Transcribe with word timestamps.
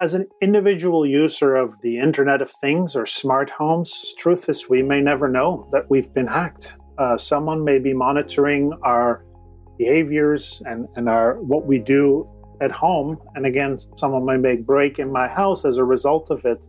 As 0.00 0.14
an 0.14 0.28
individual 0.40 1.04
user 1.04 1.56
of 1.56 1.74
the 1.82 1.98
Internet 1.98 2.40
of 2.40 2.50
Things 2.60 2.94
or 2.94 3.04
smart 3.04 3.50
homes, 3.50 4.14
truth 4.16 4.48
is 4.48 4.68
we 4.68 4.80
may 4.80 5.00
never 5.00 5.28
know 5.28 5.68
that 5.72 5.90
we've 5.90 6.14
been 6.14 6.28
hacked. 6.28 6.74
Uh, 6.98 7.16
someone 7.16 7.64
may 7.64 7.80
be 7.80 7.92
monitoring 7.92 8.72
our 8.84 9.24
behaviors 9.76 10.62
and, 10.66 10.86
and 10.94 11.08
our 11.08 11.40
what 11.40 11.66
we 11.66 11.80
do 11.80 12.28
at 12.60 12.70
home. 12.70 13.18
And 13.34 13.44
again, 13.44 13.78
someone 13.96 14.24
may 14.24 14.36
make 14.36 14.64
break 14.64 15.00
in 15.00 15.10
my 15.10 15.26
house 15.26 15.64
as 15.64 15.78
a 15.78 15.84
result 15.84 16.30
of 16.30 16.44
it. 16.44 16.64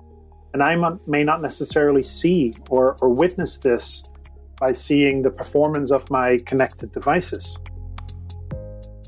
And 0.54 0.64
I 0.64 0.76
may 1.06 1.24
not 1.24 1.42
necessarily 1.42 2.02
see 2.02 2.56
or, 2.70 2.98
or 3.02 3.10
witness 3.10 3.60
this 3.60 4.04
by 4.60 4.72
seeing 4.72 5.22
the 5.22 5.30
performance 5.30 5.92
of 5.92 6.10
my 6.10 6.40
connected 6.46 6.92
devices. 6.92 7.58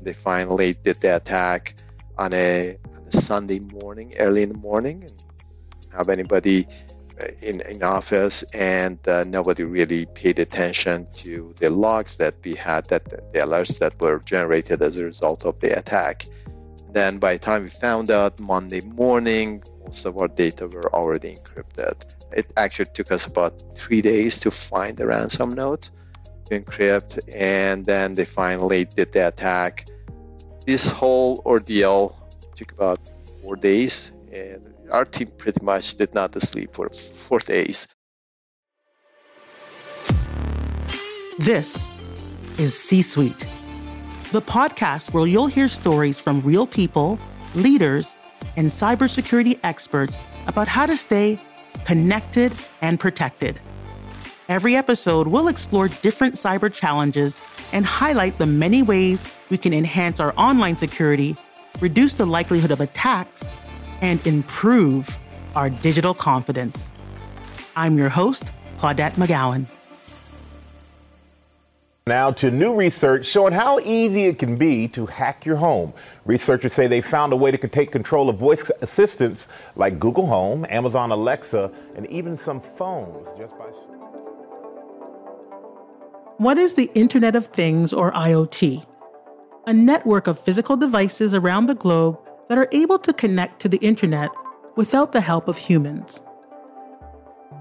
They 0.00 0.12
finally 0.12 0.74
did 0.74 1.00
the 1.00 1.16
attack 1.16 1.74
on 2.18 2.32
a 2.32 2.76
Sunday 3.12 3.60
morning, 3.60 4.14
early 4.18 4.42
in 4.42 4.48
the 4.48 4.58
morning, 4.58 5.04
and 5.04 5.12
have 5.92 6.08
anybody 6.08 6.66
uh, 7.20 7.26
in 7.42 7.60
in 7.68 7.82
office, 7.82 8.42
and 8.54 8.98
uh, 9.06 9.24
nobody 9.24 9.64
really 9.64 10.06
paid 10.06 10.38
attention 10.38 11.06
to 11.12 11.54
the 11.58 11.70
logs 11.70 12.16
that 12.16 12.34
we 12.44 12.54
had, 12.54 12.88
that 12.88 13.08
the 13.10 13.38
alerts 13.38 13.78
that 13.78 14.00
were 14.00 14.18
generated 14.20 14.82
as 14.82 14.96
a 14.96 15.04
result 15.04 15.44
of 15.44 15.58
the 15.60 15.76
attack. 15.78 16.26
Then, 16.90 17.18
by 17.18 17.34
the 17.34 17.38
time 17.38 17.62
we 17.62 17.70
found 17.70 18.10
out 18.10 18.38
Monday 18.38 18.80
morning, 18.80 19.62
most 19.84 20.04
of 20.04 20.16
our 20.18 20.28
data 20.28 20.68
were 20.68 20.92
already 20.94 21.36
encrypted. 21.36 22.04
It 22.32 22.50
actually 22.56 22.90
took 22.94 23.12
us 23.12 23.26
about 23.26 23.52
three 23.76 24.00
days 24.00 24.40
to 24.40 24.50
find 24.50 24.96
the 24.96 25.06
ransom 25.06 25.54
note 25.54 25.90
to 26.46 26.60
encrypt, 26.60 27.18
and 27.34 27.84
then 27.86 28.14
they 28.14 28.24
finally 28.24 28.84
did 28.84 29.12
the 29.12 29.28
attack. 29.28 29.86
This 30.66 30.88
whole 30.88 31.42
ordeal 31.44 32.16
took 32.62 32.72
about 32.72 33.00
four 33.42 33.56
days, 33.56 34.12
and 34.32 34.72
our 34.90 35.04
team 35.04 35.28
pretty 35.36 35.64
much 35.64 35.94
did 35.96 36.14
not 36.14 36.34
sleep 36.40 36.74
for 36.74 36.88
four 36.90 37.40
days. 37.40 37.88
This 41.38 41.94
is 42.58 42.78
C 42.78 43.02
Suite, 43.02 43.46
the 44.30 44.42
podcast 44.42 45.12
where 45.12 45.26
you'll 45.26 45.46
hear 45.46 45.66
stories 45.66 46.18
from 46.18 46.40
real 46.42 46.66
people, 46.66 47.18
leaders, 47.54 48.14
and 48.56 48.68
cybersecurity 48.68 49.58
experts 49.64 50.16
about 50.46 50.68
how 50.68 50.86
to 50.86 50.96
stay 50.96 51.40
connected 51.84 52.52
and 52.80 53.00
protected. 53.00 53.58
Every 54.48 54.76
episode 54.76 55.28
we'll 55.28 55.48
explore 55.48 55.88
different 55.88 56.34
cyber 56.34 56.72
challenges 56.72 57.40
and 57.72 57.86
highlight 57.86 58.36
the 58.38 58.46
many 58.46 58.82
ways 58.82 59.24
we 59.50 59.56
can 59.56 59.72
enhance 59.72 60.20
our 60.20 60.34
online 60.36 60.76
security 60.76 61.36
reduce 61.82 62.14
the 62.14 62.24
likelihood 62.24 62.70
of 62.70 62.80
attacks, 62.80 63.50
and 64.00 64.24
improve 64.26 65.18
our 65.54 65.68
digital 65.68 66.14
confidence. 66.14 66.92
I'm 67.76 67.98
your 67.98 68.08
host, 68.08 68.52
Claudette 68.78 69.14
McGowan. 69.14 69.70
Now 72.06 72.32
to 72.32 72.50
new 72.50 72.74
research 72.74 73.26
showing 73.26 73.52
how 73.52 73.78
easy 73.78 74.24
it 74.24 74.38
can 74.38 74.56
be 74.56 74.88
to 74.88 75.06
hack 75.06 75.44
your 75.44 75.56
home. 75.56 75.92
Researchers 76.24 76.72
say 76.72 76.88
they 76.88 77.00
found 77.00 77.32
a 77.32 77.36
way 77.36 77.52
to 77.52 77.68
take 77.68 77.92
control 77.92 78.28
of 78.28 78.38
voice 78.38 78.68
assistants 78.80 79.46
like 79.76 80.00
Google 80.00 80.26
Home, 80.26 80.66
Amazon 80.68 81.12
Alexa, 81.12 81.70
and 81.94 82.06
even 82.08 82.36
some 82.36 82.60
phones 82.60 83.28
just 83.38 83.56
by. 83.56 83.66
What 86.38 86.58
is 86.58 86.74
the 86.74 86.90
Internet 86.94 87.36
of 87.36 87.46
Things 87.46 87.92
or 87.92 88.10
IoT? 88.12 88.84
A 89.66 89.72
network 89.72 90.26
of 90.26 90.40
physical 90.40 90.76
devices 90.76 91.34
around 91.34 91.66
the 91.66 91.74
globe 91.74 92.18
that 92.48 92.58
are 92.58 92.68
able 92.72 92.98
to 92.98 93.12
connect 93.12 93.60
to 93.60 93.68
the 93.68 93.78
internet 93.78 94.30
without 94.76 95.12
the 95.12 95.20
help 95.20 95.48
of 95.48 95.56
humans. 95.56 96.20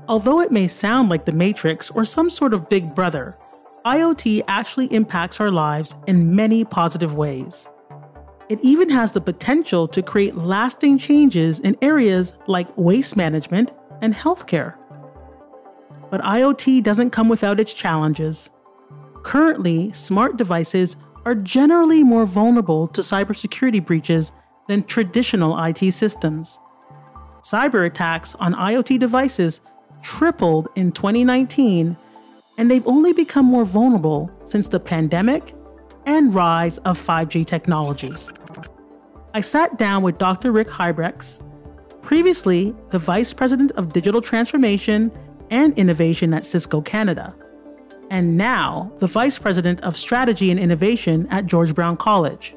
Although 0.07 0.39
it 0.39 0.51
may 0.51 0.67
sound 0.67 1.09
like 1.09 1.25
the 1.25 1.31
Matrix 1.31 1.91
or 1.91 2.05
some 2.05 2.29
sort 2.29 2.53
of 2.53 2.69
big 2.69 2.95
brother, 2.95 3.35
IoT 3.85 4.43
actually 4.47 4.87
impacts 4.87 5.39
our 5.39 5.51
lives 5.51 5.95
in 6.07 6.35
many 6.35 6.63
positive 6.63 7.15
ways. 7.15 7.67
It 8.49 8.59
even 8.61 8.89
has 8.89 9.13
the 9.13 9.21
potential 9.21 9.87
to 9.87 10.01
create 10.01 10.35
lasting 10.35 10.97
changes 10.97 11.59
in 11.59 11.77
areas 11.81 12.33
like 12.47 12.67
waste 12.77 13.15
management 13.15 13.71
and 14.01 14.13
healthcare. 14.13 14.75
But 16.09 16.21
IoT 16.21 16.83
doesn't 16.83 17.11
come 17.11 17.29
without 17.29 17.59
its 17.59 17.73
challenges. 17.73 18.49
Currently, 19.23 19.93
smart 19.93 20.35
devices 20.35 20.97
are 21.25 21.35
generally 21.35 22.03
more 22.03 22.25
vulnerable 22.25 22.87
to 22.87 23.01
cybersecurity 23.01 23.85
breaches 23.85 24.31
than 24.67 24.83
traditional 24.83 25.61
IT 25.63 25.91
systems. 25.93 26.59
Cyber 27.41 27.85
attacks 27.85 28.35
on 28.35 28.53
IoT 28.53 28.99
devices 28.99 29.59
tripled 30.01 30.67
in 30.75 30.91
2019, 30.91 31.97
and 32.57 32.71
they've 32.71 32.87
only 32.87 33.13
become 33.13 33.45
more 33.45 33.65
vulnerable 33.65 34.31
since 34.43 34.67
the 34.67 34.79
pandemic 34.79 35.55
and 36.05 36.33
rise 36.33 36.77
of 36.79 36.99
5G 36.99 37.45
technology. 37.45 38.11
I 39.33 39.41
sat 39.41 39.77
down 39.77 40.03
with 40.03 40.17
Dr. 40.17 40.51
Rick 40.51 40.67
Huijbregts, 40.67 41.41
previously 42.01 42.75
the 42.89 42.99
Vice 42.99 43.33
President 43.33 43.71
of 43.73 43.93
Digital 43.93 44.21
Transformation 44.21 45.11
and 45.49 45.77
Innovation 45.77 46.33
at 46.33 46.45
Cisco 46.45 46.81
Canada 46.81 47.33
and 48.11 48.37
now 48.37 48.91
the 48.99 49.07
Vice 49.07 49.39
President 49.39 49.79
of 49.81 49.97
Strategy 49.97 50.51
and 50.51 50.59
Innovation 50.59 51.25
at 51.31 51.47
George 51.47 51.73
Brown 51.73 51.95
College. 51.95 52.53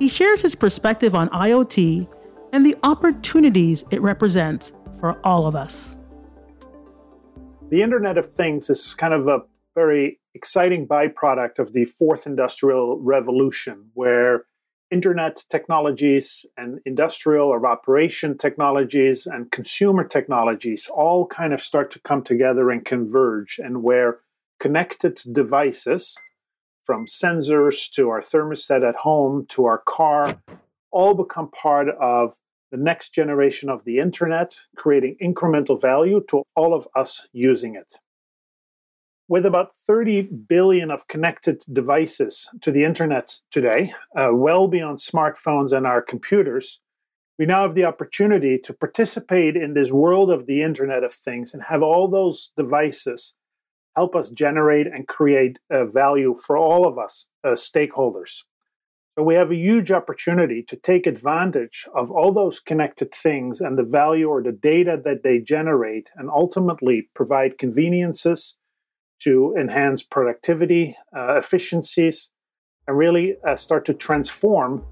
He 0.00 0.08
shares 0.08 0.40
his 0.40 0.56
perspective 0.56 1.14
on 1.14 1.28
IoT 1.30 2.08
and 2.52 2.66
the 2.66 2.76
opportunities 2.82 3.84
it 3.92 4.02
represents 4.02 4.72
for 4.98 5.18
all 5.24 5.46
of 5.46 5.54
us. 5.54 5.96
The 7.70 7.80
Internet 7.80 8.18
of 8.18 8.30
Things 8.30 8.68
is 8.68 8.92
kind 8.92 9.14
of 9.14 9.28
a 9.28 9.42
very 9.74 10.20
exciting 10.34 10.86
byproduct 10.86 11.60
of 11.60 11.72
the 11.72 11.84
fourth 11.84 12.26
industrial 12.26 12.98
revolution, 12.98 13.90
where 13.94 14.44
internet 14.90 15.44
technologies 15.48 16.44
and 16.58 16.80
industrial 16.84 17.48
or 17.48 17.66
operation 17.66 18.36
technologies 18.36 19.26
and 19.26 19.50
consumer 19.50 20.04
technologies 20.04 20.90
all 20.92 21.26
kind 21.26 21.54
of 21.54 21.62
start 21.62 21.90
to 21.92 22.00
come 22.00 22.22
together 22.22 22.70
and 22.70 22.84
converge, 22.84 23.58
and 23.62 23.82
where 23.82 24.18
connected 24.62 25.20
devices, 25.32 26.16
from 26.84 27.04
sensors 27.06 27.90
to 27.90 28.08
our 28.10 28.20
thermostat 28.20 28.88
at 28.88 28.94
home 28.94 29.44
to 29.48 29.64
our 29.64 29.82
car, 29.88 30.40
all 30.92 31.14
become 31.14 31.50
part 31.50 31.88
of 32.00 32.36
the 32.70 32.76
next 32.76 33.10
generation 33.10 33.68
of 33.68 33.82
the 33.84 33.98
internet, 33.98 34.60
creating 34.76 35.16
incremental 35.20 35.80
value 35.80 36.22
to 36.28 36.44
all 36.54 36.74
of 36.74 36.86
us 36.94 37.26
using 37.32 37.74
it. 37.74 37.94
With 39.26 39.44
about 39.44 39.74
30 39.74 40.22
billion 40.22 40.92
of 40.92 41.08
connected 41.08 41.64
devices 41.72 42.48
to 42.60 42.70
the 42.70 42.84
internet 42.84 43.40
today, 43.50 43.92
uh, 44.16 44.30
well 44.32 44.68
beyond 44.68 44.98
smartphones 44.98 45.72
and 45.72 45.88
our 45.88 46.00
computers, 46.00 46.80
we 47.36 47.46
now 47.46 47.62
have 47.62 47.74
the 47.74 47.84
opportunity 47.84 48.58
to 48.58 48.72
participate 48.72 49.56
in 49.56 49.74
this 49.74 49.90
world 49.90 50.30
of 50.30 50.46
the 50.46 50.62
Internet 50.62 51.02
of 51.02 51.12
Things 51.12 51.52
and 51.52 51.64
have 51.64 51.82
all 51.82 52.06
those 52.06 52.52
devices 52.56 53.36
help 53.96 54.14
us 54.14 54.30
generate 54.30 54.86
and 54.86 55.06
create 55.06 55.58
uh, 55.70 55.84
value 55.86 56.34
for 56.34 56.56
all 56.56 56.86
of 56.86 56.98
us 56.98 57.28
uh, 57.44 57.50
stakeholders. 57.50 58.42
So 59.16 59.22
we 59.22 59.34
have 59.34 59.50
a 59.50 59.56
huge 59.56 59.92
opportunity 59.92 60.62
to 60.68 60.76
take 60.76 61.06
advantage 61.06 61.86
of 61.94 62.10
all 62.10 62.32
those 62.32 62.60
connected 62.60 63.12
things 63.14 63.60
and 63.60 63.76
the 63.76 63.82
value 63.82 64.28
or 64.28 64.42
the 64.42 64.52
data 64.52 64.98
that 65.04 65.22
they 65.22 65.38
generate 65.38 66.10
and 66.16 66.30
ultimately 66.30 67.10
provide 67.14 67.58
conveniences 67.58 68.56
to 69.20 69.54
enhance 69.58 70.02
productivity, 70.02 70.96
uh, 71.14 71.36
efficiencies, 71.36 72.32
and 72.88 72.96
really 72.96 73.36
uh, 73.46 73.54
start 73.54 73.84
to 73.84 73.94
transform 73.94 74.82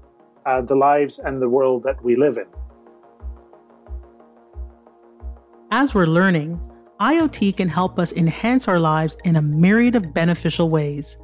uh, 0.45 0.61
the 0.61 0.75
lives 0.75 1.17
and 1.17 1.41
the 1.41 1.49
world 1.49 1.83
that 1.83 2.03
we 2.03 2.15
live 2.15 2.37
in. 2.37 2.45
As 5.71 5.95
we're 5.95 6.05
learning, 6.05 6.59
IoT 7.01 7.57
can 7.57 7.67
help 7.67 7.97
us 7.97 8.11
enhance 8.11 8.67
our 8.67 8.79
lives 8.79 9.17
in 9.23 9.35
a 9.35 9.41
myriad 9.41 9.95
of 9.95 10.13
beneficial 10.13 10.69
ways. 10.69 11.17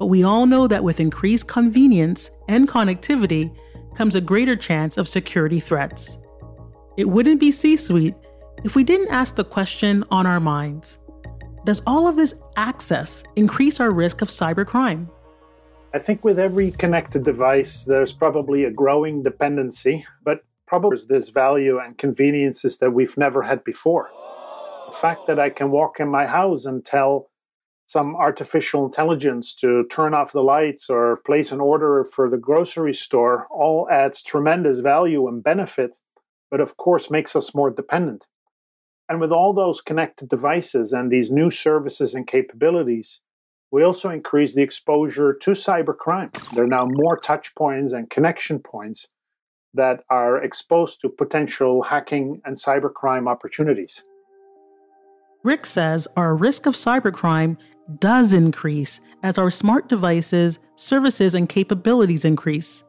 But 0.00 0.06
we 0.06 0.24
all 0.24 0.46
know 0.46 0.66
that 0.66 0.82
with 0.82 0.98
increased 0.98 1.46
convenience 1.46 2.28
and 2.48 2.66
connectivity 2.66 3.56
comes 3.94 4.16
a 4.16 4.20
greater 4.20 4.56
chance 4.56 4.96
of 4.96 5.06
security 5.06 5.60
threats. 5.60 6.18
It 6.96 7.08
wouldn't 7.08 7.38
be 7.38 7.52
C 7.52 7.76
Suite 7.76 8.16
if 8.64 8.74
we 8.74 8.82
didn't 8.82 9.12
ask 9.12 9.36
the 9.36 9.44
question 9.44 10.02
on 10.10 10.26
our 10.26 10.40
minds 10.40 10.98
Does 11.64 11.82
all 11.86 12.08
of 12.08 12.16
this 12.16 12.34
access 12.56 13.22
increase 13.36 13.78
our 13.78 13.92
risk 13.92 14.22
of 14.22 14.28
cybercrime? 14.28 15.08
I 15.94 16.00
think 16.00 16.24
with 16.24 16.40
every 16.40 16.72
connected 16.72 17.24
device, 17.24 17.84
there's 17.84 18.12
probably 18.12 18.64
a 18.64 18.72
growing 18.72 19.22
dependency, 19.22 20.04
but 20.24 20.40
probably 20.66 20.98
there's 21.08 21.28
value 21.28 21.78
and 21.78 21.96
conveniences 21.96 22.78
that 22.78 22.90
we've 22.90 23.16
never 23.16 23.42
had 23.42 23.62
before. 23.62 24.10
The 24.86 24.92
fact 24.92 25.26
that 25.26 25.38
I 25.38 25.50
can 25.50 25.70
walk 25.70 26.00
in 26.00 26.08
my 26.08 26.26
house 26.26 26.64
and 26.64 26.84
tell 26.84 27.28
some 27.86 28.16
artificial 28.16 28.84
intelligence 28.84 29.54
to 29.56 29.84
turn 29.90 30.14
off 30.14 30.32
the 30.32 30.42
lights 30.42 30.90
or 30.90 31.18
place 31.24 31.52
an 31.52 31.60
order 31.60 32.04
for 32.04 32.28
the 32.28 32.36
grocery 32.36 32.94
store 32.94 33.46
all 33.50 33.88
adds 33.90 34.22
tremendous 34.22 34.80
value 34.80 35.28
and 35.28 35.42
benefit, 35.42 35.98
but 36.50 36.60
of 36.60 36.76
course 36.76 37.10
makes 37.10 37.36
us 37.36 37.54
more 37.54 37.70
dependent. 37.70 38.26
And 39.08 39.20
with 39.20 39.30
all 39.30 39.52
those 39.52 39.80
connected 39.80 40.28
devices 40.28 40.92
and 40.92 41.10
these 41.10 41.30
new 41.30 41.50
services 41.50 42.14
and 42.14 42.26
capabilities, 42.26 43.20
we 43.70 43.84
also 43.84 44.10
increase 44.10 44.54
the 44.54 44.62
exposure 44.62 45.32
to 45.32 45.52
cybercrime. 45.52 46.32
There 46.54 46.64
are 46.64 46.68
now 46.68 46.86
more 46.88 47.16
touch 47.16 47.54
points 47.54 47.92
and 47.92 48.10
connection 48.10 48.58
points 48.58 49.08
that 49.74 50.02
are 50.08 50.42
exposed 50.42 51.00
to 51.02 51.08
potential 51.08 51.82
hacking 51.82 52.40
and 52.44 52.56
cybercrime 52.56 53.28
opportunities. 53.28 54.02
Rick 55.46 55.64
says 55.64 56.08
our 56.16 56.34
risk 56.34 56.66
of 56.66 56.74
cybercrime 56.74 57.56
does 58.00 58.32
increase 58.32 58.98
as 59.22 59.38
our 59.38 59.48
smart 59.48 59.88
devices, 59.88 60.58
services, 60.74 61.34
and 61.34 61.48
capabilities 61.48 62.24
increase. 62.24 62.82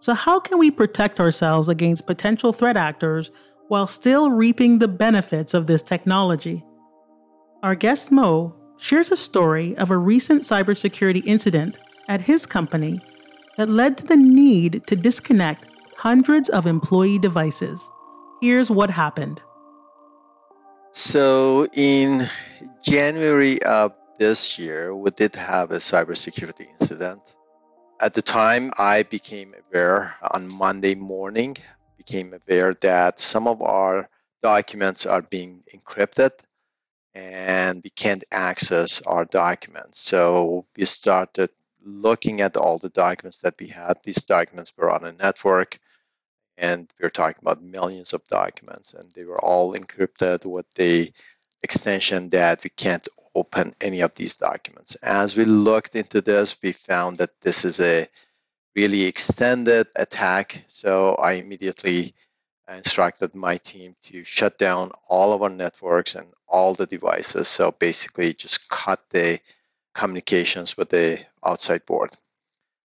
So, 0.00 0.12
how 0.12 0.38
can 0.38 0.58
we 0.58 0.70
protect 0.70 1.18
ourselves 1.18 1.70
against 1.70 2.06
potential 2.06 2.52
threat 2.52 2.76
actors 2.76 3.30
while 3.68 3.86
still 3.86 4.30
reaping 4.30 4.78
the 4.78 4.86
benefits 4.86 5.54
of 5.54 5.66
this 5.66 5.82
technology? 5.82 6.62
Our 7.62 7.74
guest 7.74 8.10
Mo 8.10 8.54
shares 8.76 9.10
a 9.10 9.16
story 9.16 9.74
of 9.78 9.90
a 9.90 9.96
recent 9.96 10.42
cybersecurity 10.42 11.24
incident 11.24 11.78
at 12.10 12.20
his 12.20 12.44
company 12.44 13.00
that 13.56 13.70
led 13.70 13.96
to 13.96 14.04
the 14.04 14.16
need 14.16 14.82
to 14.88 14.94
disconnect 14.94 15.70
hundreds 15.96 16.50
of 16.50 16.66
employee 16.66 17.18
devices. 17.18 17.88
Here's 18.42 18.70
what 18.70 18.90
happened. 18.90 19.40
So, 20.96 21.66
in 21.72 22.20
January 22.80 23.60
of 23.64 23.94
this 24.20 24.56
year, 24.60 24.94
we 24.94 25.10
did 25.10 25.34
have 25.34 25.72
a 25.72 25.78
cybersecurity 25.78 26.68
incident. 26.80 27.34
At 28.00 28.14
the 28.14 28.22
time, 28.22 28.70
I 28.78 29.02
became 29.02 29.54
aware 29.58 30.14
on 30.30 30.48
Monday 30.48 30.94
morning, 30.94 31.56
became 31.98 32.32
aware 32.32 32.74
that 32.74 33.18
some 33.18 33.48
of 33.48 33.60
our 33.60 34.08
documents 34.40 35.04
are 35.04 35.22
being 35.22 35.64
encrypted 35.74 36.30
and 37.12 37.80
we 37.82 37.90
can't 37.90 38.22
access 38.30 39.02
our 39.02 39.24
documents. 39.24 39.98
So 39.98 40.64
we 40.76 40.84
started 40.84 41.50
looking 41.84 42.40
at 42.40 42.56
all 42.56 42.78
the 42.78 42.90
documents 42.90 43.38
that 43.38 43.56
we 43.58 43.66
had. 43.66 43.96
These 44.04 44.22
documents 44.22 44.72
were 44.76 44.92
on 44.92 45.04
a 45.04 45.12
network, 45.12 45.76
and 46.56 46.92
we 46.98 47.06
are 47.06 47.10
talking 47.10 47.38
about 47.42 47.62
millions 47.62 48.12
of 48.12 48.24
documents, 48.24 48.94
and 48.94 49.08
they 49.16 49.24
were 49.24 49.42
all 49.44 49.74
encrypted 49.74 50.50
with 50.50 50.72
the 50.74 51.10
extension 51.62 52.28
that 52.30 52.62
we 52.62 52.70
can't 52.70 53.08
open 53.34 53.74
any 53.80 54.00
of 54.00 54.14
these 54.14 54.36
documents. 54.36 54.94
As 54.96 55.36
we 55.36 55.44
looked 55.44 55.96
into 55.96 56.20
this, 56.20 56.56
we 56.62 56.72
found 56.72 57.18
that 57.18 57.40
this 57.40 57.64
is 57.64 57.80
a 57.80 58.06
really 58.76 59.04
extended 59.04 59.86
attack. 59.96 60.64
So 60.66 61.14
I 61.16 61.32
immediately 61.32 62.14
instructed 62.68 63.34
my 63.34 63.56
team 63.58 63.94
to 64.02 64.24
shut 64.24 64.58
down 64.58 64.90
all 65.08 65.32
of 65.32 65.42
our 65.42 65.50
networks 65.50 66.14
and 66.14 66.26
all 66.48 66.74
the 66.74 66.86
devices. 66.86 67.48
So 67.48 67.72
basically, 67.72 68.32
just 68.34 68.68
cut 68.68 69.00
the 69.10 69.40
communications 69.94 70.76
with 70.76 70.90
the 70.90 71.20
outside 71.44 71.84
board. 71.86 72.10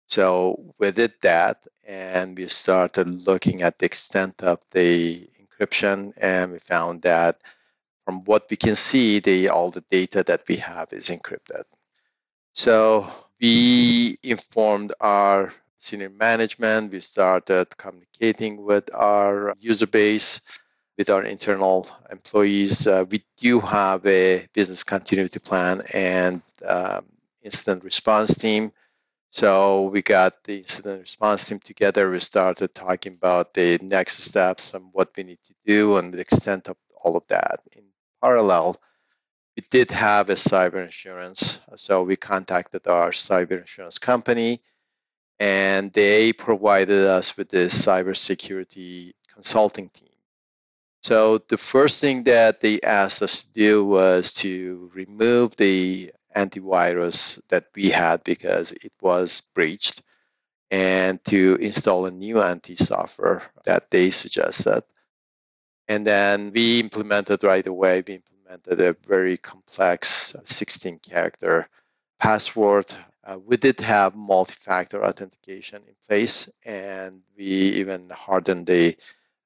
So 0.07 0.73
we 0.77 0.91
did 0.91 1.13
that, 1.21 1.65
and 1.85 2.37
we 2.37 2.47
started 2.47 3.07
looking 3.27 3.61
at 3.61 3.79
the 3.79 3.85
extent 3.85 4.43
of 4.43 4.59
the 4.71 5.27
encryption, 5.41 6.11
and 6.21 6.51
we 6.51 6.59
found 6.59 7.01
that 7.03 7.37
from 8.05 8.23
what 8.25 8.47
we 8.49 8.57
can 8.57 8.75
see, 8.75 9.19
the 9.19 9.49
all 9.49 9.71
the 9.71 9.81
data 9.89 10.23
that 10.23 10.43
we 10.47 10.55
have 10.57 10.93
is 10.93 11.09
encrypted. 11.09 11.63
So 12.53 13.07
we 13.41 14.17
informed 14.23 14.93
our 15.01 15.51
senior 15.77 16.09
management. 16.09 16.91
We 16.91 16.99
started 16.99 17.75
communicating 17.77 18.63
with 18.63 18.93
our 18.93 19.55
user 19.59 19.87
base, 19.87 20.41
with 20.97 21.09
our 21.09 21.23
internal 21.23 21.87
employees. 22.11 22.87
Uh, 22.87 23.05
we 23.09 23.23
do 23.37 23.59
have 23.59 24.05
a 24.05 24.47
business 24.53 24.83
continuity 24.83 25.39
plan 25.39 25.81
and 25.93 26.41
um, 26.67 27.05
incident 27.43 27.83
response 27.83 28.37
team. 28.37 28.71
So 29.35 29.89
we 29.89 30.01
got 30.01 30.45
the 30.45 30.59
incident 30.59 31.01
response 31.01 31.49
team 31.49 31.59
together. 31.59 32.09
We 32.09 32.19
started 32.19 32.73
talking 32.73 33.15
about 33.15 33.53
the 33.53 33.77
next 33.81 34.19
steps 34.19 34.73
and 34.73 34.85
what 34.93 35.09
we 35.17 35.23
need 35.23 35.43
to 35.43 35.53
do 35.65 35.97
and 35.97 36.13
the 36.13 36.21
extent 36.21 36.69
of 36.69 36.77
all 37.03 37.17
of 37.17 37.27
that. 37.27 37.59
In 37.75 37.83
parallel, 38.23 38.77
we 39.57 39.63
did 39.69 39.91
have 39.91 40.29
a 40.29 40.35
cyber 40.35 40.81
insurance. 40.81 41.59
So 41.75 42.01
we 42.01 42.15
contacted 42.15 42.87
our 42.87 43.11
cyber 43.11 43.59
insurance 43.59 43.99
company 43.99 44.61
and 45.37 45.91
they 45.91 46.31
provided 46.31 47.05
us 47.05 47.35
with 47.35 47.49
this 47.49 47.85
cybersecurity 47.85 49.11
consulting 49.33 49.89
team. 49.89 50.07
So 51.03 51.39
the 51.49 51.57
first 51.57 51.99
thing 51.99 52.23
that 52.23 52.61
they 52.61 52.79
asked 52.83 53.21
us 53.21 53.43
to 53.43 53.51
do 53.51 53.83
was 53.83 54.31
to 54.35 54.89
remove 54.93 55.57
the 55.57 56.13
antivirus 56.35 57.41
that 57.49 57.65
we 57.75 57.89
had 57.89 58.23
because 58.23 58.71
it 58.71 58.91
was 59.01 59.41
breached 59.53 60.01
and 60.71 61.23
to 61.25 61.55
install 61.61 62.05
a 62.05 62.11
new 62.11 62.41
anti 62.41 62.75
software 62.75 63.43
that 63.65 63.91
they 63.91 64.09
suggested. 64.09 64.83
And 65.87 66.05
then 66.05 66.51
we 66.53 66.79
implemented 66.79 67.43
right 67.43 67.65
away, 67.65 68.03
we 68.07 68.15
implemented 68.15 68.81
a 68.81 68.97
very 69.07 69.37
complex 69.37 70.35
16 70.43 70.99
character 70.99 71.67
password 72.19 72.93
uh, 73.25 73.39
we 73.43 73.57
did 73.57 73.79
have 73.79 74.15
multi-factor 74.15 75.03
authentication 75.03 75.81
in 75.87 75.95
place, 76.07 76.47
and 76.63 77.21
we 77.35 77.43
even 77.43 78.07
hardened 78.11 78.67
the 78.67 78.95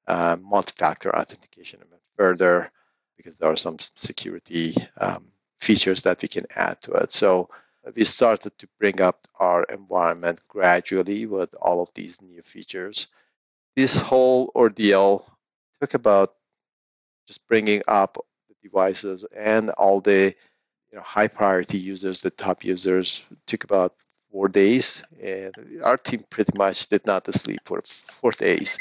uh, 0.06 0.36
multi-factor 0.42 1.14
authentication 1.16 1.80
even 1.86 1.98
further 2.16 2.70
because 3.16 3.38
there 3.38 3.50
are 3.50 3.56
some 3.56 3.76
security 3.96 4.74
um, 4.98 5.32
features 5.60 6.02
that 6.02 6.22
we 6.22 6.28
can 6.28 6.44
add 6.56 6.80
to 6.82 6.92
it. 6.92 7.12
So 7.12 7.48
we 7.94 8.04
started 8.04 8.58
to 8.58 8.68
bring 8.78 9.00
up 9.00 9.26
our 9.38 9.64
environment 9.64 10.40
gradually 10.48 11.26
with 11.26 11.54
all 11.60 11.82
of 11.82 11.92
these 11.94 12.20
new 12.22 12.42
features. 12.42 13.08
This 13.76 13.98
whole 13.98 14.50
ordeal 14.54 15.26
took 15.80 15.94
about 15.94 16.34
just 17.26 17.46
bringing 17.46 17.82
up 17.88 18.18
the 18.48 18.54
devices 18.62 19.24
and 19.36 19.70
all 19.70 20.00
the 20.00 20.34
you 20.90 20.98
know 20.98 21.02
high 21.02 21.28
priority 21.28 21.78
users, 21.78 22.20
the 22.20 22.30
top 22.30 22.64
users, 22.64 23.24
took 23.46 23.64
about 23.64 23.94
four 24.30 24.48
days, 24.48 25.02
and 25.22 25.54
our 25.84 25.96
team 25.96 26.24
pretty 26.30 26.52
much 26.58 26.86
did 26.88 27.06
not 27.06 27.32
sleep 27.32 27.60
for 27.64 27.80
four 27.82 28.32
days. 28.32 28.78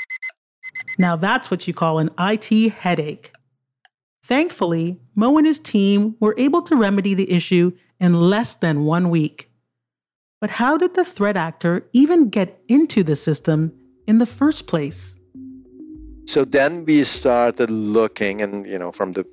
Now 0.98 1.16
that's 1.16 1.52
what 1.52 1.68
you 1.68 1.74
call 1.74 2.00
an 2.00 2.10
IT 2.20 2.74
headache. 2.74 3.32
Thankfully, 4.30 5.00
Mo 5.16 5.40
and 5.40 5.48
his 5.48 5.58
team 5.58 6.16
were 6.20 6.36
able 6.38 6.62
to 6.62 6.76
remedy 6.76 7.16
the 7.16 7.32
issue 7.32 7.72
in 8.00 8.14
less 8.14 8.54
than 8.54 8.86
one 8.86 9.10
week. 9.10 9.50
But 10.40 10.52
how 10.52 10.78
did 10.78 10.94
the 10.94 11.04
threat 11.04 11.36
actor 11.36 11.88
even 11.94 12.30
get 12.30 12.62
into 12.68 13.02
the 13.02 13.16
system 13.16 13.74
in 14.06 14.20
the 14.20 14.28
first 14.28 14.68
place? 14.68 15.16
So 16.26 16.46
then 16.46 16.86
we 16.86 17.04
started 17.06 17.72
looking, 17.72 18.44
and 18.44 18.68
you 18.68 18.78
know, 18.78 18.92
from 18.92 19.14
the 19.14 19.26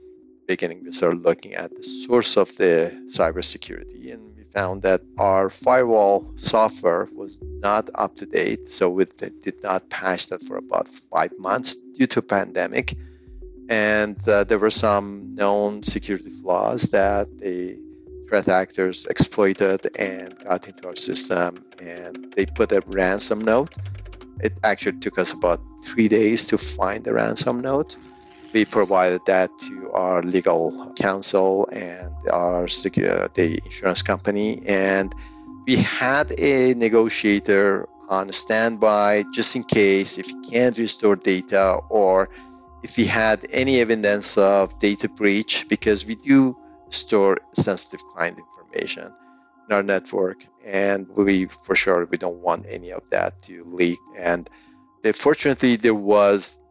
beginning, 0.49 0.83
we 0.83 0.93
started 0.93 1.21
looking 1.21 1.53
at 1.53 1.77
the 1.77 1.83
source 1.83 2.39
of 2.39 2.57
the 2.57 2.91
cybersecurity, 3.05 4.15
and 4.15 4.35
we 4.35 4.45
found 4.45 4.81
that 4.81 5.03
our 5.19 5.51
firewall 5.51 6.25
software 6.37 7.07
was 7.13 7.39
not 7.61 7.91
up 7.97 8.17
to 8.17 8.25
date. 8.25 8.71
So 8.71 8.89
we 8.89 9.05
did 9.43 9.63
not 9.63 9.91
patch 9.91 10.29
that 10.29 10.43
for 10.43 10.57
about 10.57 10.89
five 10.89 11.33
months 11.39 11.77
due 11.99 12.07
to 12.07 12.23
pandemic, 12.23 12.97
and 13.69 14.17
uh, 14.29 14.45
there 14.45 14.59
were 14.59 14.71
some 14.71 15.35
known 15.35 15.83
security 15.83 16.31
flaws 16.31 16.83
that 16.91 17.27
the 17.39 17.79
threat 18.29 18.49
actors 18.49 19.07
exploited 19.07 19.89
and 19.99 20.39
got 20.45 20.67
into 20.67 20.87
our 20.87 20.97
system, 20.97 21.65
and 21.81 22.33
they 22.35 22.47
put 22.47 22.73
a 22.73 22.83
ransom 22.87 23.45
note. 23.45 23.77
It 24.41 24.53
actually 24.65 24.99
took 25.01 25.19
us 25.19 25.33
about 25.33 25.61
three 25.85 26.09
days 26.09 26.47
to 26.49 26.59
find 26.59 27.05
the 27.05 27.15
ransom 27.15 27.61
note 27.61 27.97
we 28.57 28.65
provided 28.65 29.21
that 29.27 29.51
to 29.59 29.91
our 29.93 30.23
legal 30.23 30.73
counsel 30.97 31.69
and 31.73 32.11
our 32.33 32.67
the 32.67 33.61
insurance 33.67 34.03
company, 34.03 34.63
and 34.67 35.15
we 35.67 35.77
had 35.77 36.33
a 36.41 36.73
negotiator 36.75 37.87
on 38.09 38.33
standby 38.33 39.25
just 39.33 39.57
in 39.57 39.63
case 39.65 40.17
if 40.17 40.27
he 40.27 40.37
can't 40.51 40.79
restore 40.79 41.17
data 41.17 41.79
or 41.91 42.31
if 42.87 42.95
he 42.95 43.05
had 43.05 43.45
any 43.51 43.81
evidence 43.81 44.39
of 44.39 44.79
data 44.79 45.09
breach 45.09 45.67
because 45.69 46.07
we 46.07 46.15
do 46.15 46.57
store 46.89 47.37
sensitive 47.51 48.01
client 48.13 48.39
information 48.39 49.09
in 49.65 49.75
our 49.75 49.83
network 49.83 50.47
and 50.65 51.09
we 51.17 51.47
for 51.47 51.75
sure 51.75 52.07
we 52.13 52.17
don't 52.17 52.41
want 52.49 52.65
any 52.71 52.91
of 52.93 53.03
that 53.11 53.43
to 53.43 53.65
leak. 53.81 53.99
And 54.17 54.49
fortunately 55.13 55.75
there 55.75 56.01
was 56.15 56.63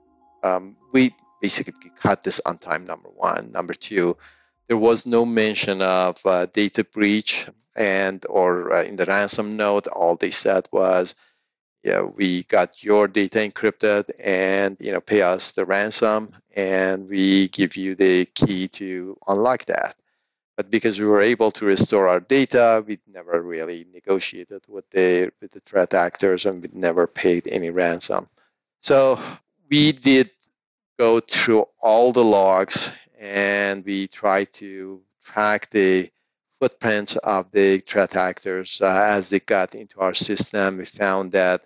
um, 0.41 0.77
we 0.93 1.13
basically 1.41 1.91
cut 1.98 2.24
this 2.24 2.39
on 2.45 2.60
time 2.60 2.86
number 2.86 3.10
one. 3.10 3.51
Number 3.51 3.74
two 3.74 4.15
there 4.69 4.77
was 4.77 5.05
no 5.05 5.25
mention 5.25 5.81
of 5.81 6.15
uh, 6.25 6.45
data 6.45 6.86
breach 6.86 7.45
and 7.75 8.25
or 8.29 8.74
uh, 8.74 8.84
in 8.84 8.95
the 8.95 9.05
ransom 9.05 9.57
note. 9.57 9.86
All 9.88 10.15
they 10.15 10.31
said 10.31 10.69
was 10.72 11.13
yeah 11.86 12.01
we 12.01 12.44
got 12.44 12.84
your 12.84 13.08
data 13.08 13.38
encrypted 13.38 14.10
and 14.22 14.75
you 14.80 14.92
know 14.92 15.00
pay 15.00 15.22
us 15.22 15.51
the 15.51 15.63
ransom 15.63 16.30
and 16.58 17.08
we 17.08 17.48
give 17.50 17.77
you 17.77 17.96
the 17.96 18.25
key 18.34 18.68
to 18.68 19.15
unlock 19.27 19.63
that 19.65 19.96
but 20.58 20.72
because 20.72 21.00
we 21.00 21.06
were 21.06 21.22
able 21.22 21.51
to 21.51 21.65
restore 21.65 22.08
our 22.08 22.20
data 22.20 22.84
we 22.88 22.98
never 23.08 23.42
really 23.42 23.86
negotiated 23.94 24.62
with 24.68 24.89
the 24.89 25.32
with 25.42 25.51
the 25.51 25.60
threat 25.62 25.94
actors 25.94 26.46
and 26.46 26.63
we 26.63 26.70
never 26.74 27.06
paid 27.06 27.48
any 27.48 27.70
ransom 27.70 28.27
so 28.82 29.20
we 29.70 29.92
did 29.92 30.30
go 30.98 31.20
through 31.20 31.65
all 31.80 32.12
the 32.12 32.24
logs 32.24 32.92
and 33.20 33.86
we 33.86 34.08
tried 34.08 34.51
to 34.51 35.00
track 35.24 35.70
the 35.70 36.10
footprints 36.60 37.15
of 37.18 37.51
the 37.51 37.80
threat 37.80 38.15
actors 38.15 38.82
uh, 38.82 39.08
as 39.12 39.30
they 39.30 39.39
got 39.39 39.75
into 39.75 40.00
our 40.00 40.13
system. 40.13 40.77
We 40.77 40.86
found 40.86 41.32
that 41.34 41.65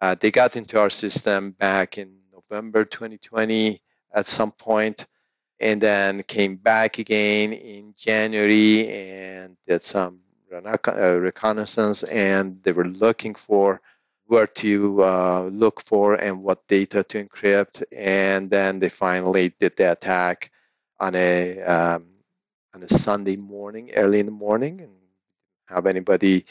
uh, 0.00 0.14
they 0.18 0.30
got 0.30 0.56
into 0.56 0.78
our 0.80 0.90
system 0.90 1.52
back 1.52 1.98
in 1.98 2.16
November 2.32 2.84
2020 2.84 3.80
at 4.14 4.26
some 4.26 4.50
point, 4.52 5.06
and 5.60 5.80
then 5.80 6.22
came 6.24 6.56
back 6.56 6.98
again 6.98 7.52
in 7.52 7.94
January 7.96 8.88
and 8.88 9.56
did 9.66 9.82
some 9.82 10.20
uh, 10.52 11.20
reconnaissance, 11.20 12.02
and 12.04 12.62
they 12.62 12.72
were 12.72 12.88
looking 12.88 13.34
for 13.34 13.80
where 14.26 14.46
to 14.46 15.02
uh, 15.02 15.48
look 15.52 15.80
for 15.80 16.14
and 16.14 16.42
what 16.42 16.66
data 16.66 17.02
to 17.04 17.24
encrypt, 17.24 17.82
and 17.96 18.48
then 18.48 18.78
they 18.78 18.88
finally 18.88 19.52
did 19.58 19.76
the 19.76 19.92
attack 19.92 20.50
on 20.98 21.14
a 21.14 21.60
um, 21.62 22.06
on 22.74 22.82
a 22.82 22.88
Sunday 22.88 23.36
morning, 23.36 23.90
early 23.96 24.20
in 24.20 24.26
the 24.26 24.32
morning, 24.32 24.80
and 24.80 24.92
have 25.66 25.86
anybody 25.86 26.44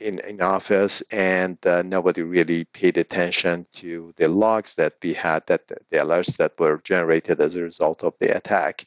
in 0.00 0.20
in 0.28 0.40
office, 0.40 1.02
and 1.12 1.58
uh, 1.66 1.82
nobody 1.82 2.22
really 2.22 2.64
paid 2.66 2.96
attention 2.96 3.66
to 3.72 4.12
the 4.16 4.28
logs 4.28 4.74
that 4.74 4.94
we 5.02 5.12
had, 5.12 5.46
that 5.46 5.66
the 5.68 5.96
alerts 5.96 6.36
that 6.36 6.58
were 6.58 6.78
generated 6.84 7.40
as 7.40 7.56
a 7.56 7.62
result 7.62 8.04
of 8.04 8.14
the 8.20 8.36
attack. 8.36 8.86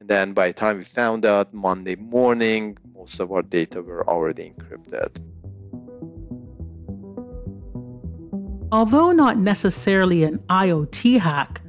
And 0.00 0.08
then 0.08 0.32
by 0.32 0.48
the 0.48 0.54
time 0.54 0.78
we 0.78 0.84
found 0.84 1.26
out 1.26 1.52
Monday 1.52 1.96
morning, 1.96 2.78
most 2.94 3.20
of 3.20 3.32
our 3.32 3.42
data 3.42 3.82
were 3.82 4.08
already 4.08 4.50
encrypted. 4.50 5.20
Although 8.72 9.10
not 9.10 9.36
necessarily 9.36 10.22
an 10.22 10.38
IoT 10.48 11.18
hack, 11.18 11.60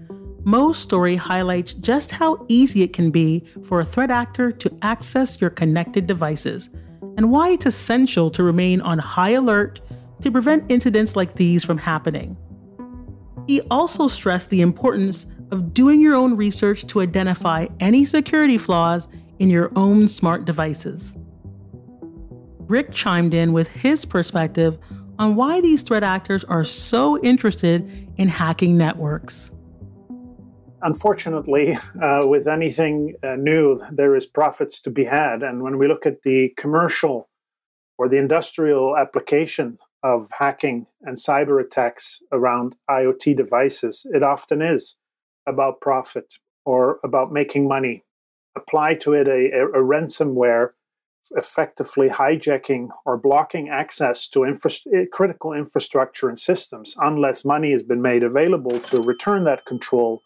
Mo's 0.44 0.78
story 0.78 1.16
highlights 1.16 1.74
just 1.74 2.12
how 2.12 2.46
easy 2.48 2.84
it 2.84 2.94
can 2.94 3.12
be 3.12 3.44
for 3.64 3.80
a 3.80 3.86
threat 3.86 4.12
actor 4.12 4.52
to 4.52 4.78
access 4.82 5.42
your 5.42 5.50
connected 5.50 6.08
devices 6.08 6.70
and 7.18 7.32
why 7.32 7.50
it's 7.50 7.66
essential 7.66 8.32
to 8.32 8.44
remain 8.44 8.82
on 8.82 9.00
high 9.00 9.32
alert 9.32 9.80
to 10.22 10.32
prevent 10.32 10.70
incidents 10.70 11.16
like 11.16 11.36
these 11.36 11.64
from 11.64 11.78
happening. 11.78 12.38
He 13.48 13.62
also 13.72 14.08
stressed 14.08 14.50
the 14.50 14.62
importance 14.62 15.26
of 15.52 15.74
doing 15.74 16.00
your 16.00 16.16
own 16.16 16.38
research 16.38 16.86
to 16.88 17.02
identify 17.02 17.68
any 17.80 18.06
security 18.06 18.58
flaws 18.58 19.08
in 19.40 19.50
your 19.50 19.72
own 19.76 20.08
smart 20.08 20.46
devices. 20.46 21.16
Rick 22.60 22.94
chimed 22.94 23.34
in 23.34 23.52
with 23.52 23.68
his 23.68 24.06
perspective 24.06 24.78
on 25.20 25.36
why 25.36 25.60
these 25.60 25.82
threat 25.82 26.04
actors 26.04 26.44
are 26.46 26.64
so 26.64 27.20
interested 27.22 28.10
in 28.18 28.28
hacking 28.28 28.78
networks 28.78 29.52
unfortunately, 30.84 31.78
uh, 32.02 32.22
with 32.24 32.48
anything 32.48 33.16
uh, 33.24 33.36
new, 33.36 33.82
there 33.92 34.16
is 34.16 34.26
profits 34.26 34.82
to 34.82 34.90
be 34.90 35.06
had. 35.06 35.44
And 35.44 35.62
when 35.62 35.78
we 35.78 35.88
look 35.88 36.06
at 36.06 36.24
the 36.24 36.54
commercial 36.58 37.30
or 37.98 38.08
the 38.10 38.18
industrial 38.18 38.98
application 38.98 39.78
of 40.04 40.30
hacking 40.40 40.88
and 41.04 41.18
cyber 41.18 41.64
attacks 41.64 42.22
around 42.32 42.76
IoT 42.90 43.38
devices, 43.38 44.06
it 44.12 44.24
often 44.24 44.62
is 44.62 44.98
about 45.48 45.82
profit 45.82 46.36
or 46.66 47.00
about 47.04 47.32
making 47.32 47.68
money. 47.68 48.04
Apply 48.56 48.96
to 48.96 49.14
it 49.14 49.28
a, 49.28 49.52
a, 49.52 49.68
a 49.68 49.84
ransomware 49.84 50.72
effectively 51.36 52.10
hijacking 52.10 52.90
or 53.06 53.18
blocking 53.18 53.70
access 53.70 54.28
to 54.30 54.44
infra- 54.44 55.08
critical 55.12 55.54
infrastructure 55.54 56.28
and 56.28 56.40
systems 56.40 56.96
unless 57.00 57.46
money 57.46 57.72
has 57.72 57.84
been 57.84 58.02
made 58.02 58.24
available 58.24 58.78
to 58.80 59.02
return 59.02 59.44
that 59.44 59.66
control 59.66 60.22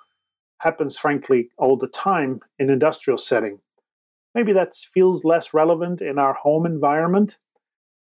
happens 0.66 0.98
frankly 0.98 1.50
all 1.58 1.78
the 1.78 1.88
time 1.88 2.40
in 2.58 2.72
industrial 2.72 3.20
setting. 3.20 3.60
Maybe 4.34 4.52
that 4.54 4.76
feels 4.76 5.24
less 5.24 5.54
relevant 5.54 6.02
in 6.02 6.18
our 6.18 6.34
home 6.34 6.66
environment, 6.66 7.38